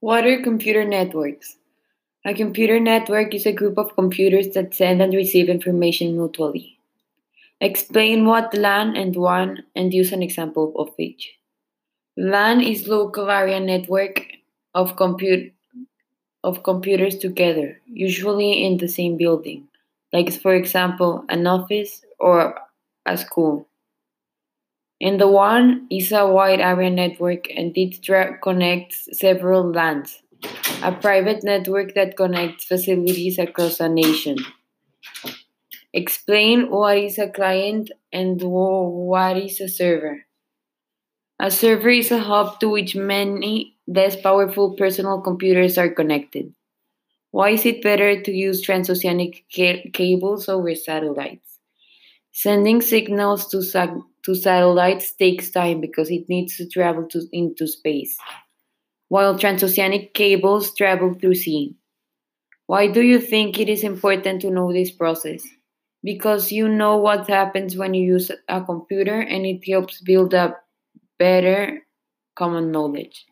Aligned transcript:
What 0.00 0.26
are 0.26 0.40
computer 0.40 0.86
networks? 0.86 1.58
A 2.24 2.32
computer 2.32 2.80
network 2.80 3.34
is 3.34 3.44
a 3.44 3.52
group 3.52 3.76
of 3.76 3.94
computers 3.94 4.48
that 4.54 4.74
send 4.74 5.02
and 5.02 5.12
receive 5.12 5.50
information 5.50 6.16
mutually. 6.16 6.78
Explain 7.60 8.24
what 8.24 8.54
LAN 8.54 8.96
and 8.96 9.14
WAN 9.14 9.62
and 9.76 9.92
use 9.92 10.12
an 10.12 10.22
example 10.22 10.72
of 10.78 10.88
each. 10.98 11.36
LAN 12.16 12.62
is 12.62 12.88
local 12.88 13.30
area 13.30 13.60
network 13.60 14.24
of 14.74 14.96
compute 14.96 15.52
of 16.44 16.62
computers 16.62 17.18
together, 17.18 17.78
usually 17.84 18.64
in 18.64 18.78
the 18.78 18.88
same 18.88 19.18
building, 19.18 19.68
like 20.14 20.32
for 20.32 20.54
example, 20.54 21.26
an 21.28 21.46
office 21.46 22.06
or 22.18 22.58
a 23.04 23.18
school. 23.18 23.68
And 25.00 25.20
the 25.20 25.26
one 25.28 25.88
is 25.90 26.12
a 26.12 26.28
wide 26.28 26.60
area 26.60 26.90
network 26.90 27.50
and 27.50 27.76
it 27.76 28.06
connects 28.40 29.08
several 29.18 29.72
LANs, 29.72 30.22
a 30.82 30.92
private 30.92 31.44
network 31.44 31.94
that 31.94 32.16
connects 32.16 32.64
facilities 32.64 33.38
across 33.38 33.80
a 33.80 33.88
nation. 33.88 34.36
Explain 35.92 36.68
what 36.68 36.98
is 36.98 37.16
a 37.16 37.28
client 37.30 37.92
and 38.12 38.42
what 38.42 39.36
is 39.36 39.60
a 39.60 39.68
server. 39.68 40.26
A 41.40 41.50
server 41.50 41.88
is 41.88 42.12
a 42.12 42.20
hub 42.20 42.60
to 42.60 42.68
which 42.68 42.94
many 42.94 43.76
less 43.88 44.14
powerful 44.14 44.76
personal 44.76 45.20
computers 45.20 45.76
are 45.76 45.90
connected. 45.90 46.54
Why 47.30 47.50
is 47.50 47.66
it 47.66 47.82
better 47.82 48.20
to 48.22 48.32
use 48.32 48.62
transoceanic 48.62 49.44
ca- 49.54 49.90
cables 49.92 50.50
over 50.50 50.74
satellites? 50.74 51.59
Sending 52.32 52.80
signals 52.80 53.46
to 53.48 53.62
to 54.24 54.34
satellites 54.34 55.12
takes 55.12 55.50
time 55.50 55.80
because 55.80 56.10
it 56.10 56.28
needs 56.28 56.56
to 56.56 56.68
travel 56.68 57.06
to, 57.08 57.26
into 57.32 57.66
space, 57.66 58.16
while 59.08 59.38
transoceanic 59.38 60.14
cables 60.14 60.74
travel 60.74 61.14
through 61.14 61.34
sea. 61.34 61.74
Why 62.66 62.86
do 62.86 63.02
you 63.02 63.20
think 63.20 63.58
it 63.58 63.68
is 63.68 63.82
important 63.84 64.40
to 64.42 64.50
know 64.50 64.72
this 64.72 64.90
process? 64.90 65.42
Because 66.04 66.52
you 66.52 66.68
know 66.68 66.96
what 66.96 67.28
happens 67.28 67.76
when 67.76 67.94
you 67.94 68.04
use 68.04 68.30
a 68.48 68.62
computer 68.62 69.20
and 69.20 69.44
it 69.44 69.68
helps 69.68 70.00
build 70.00 70.34
up 70.34 70.62
better 71.18 71.86
common 72.36 72.70
knowledge. 72.70 73.26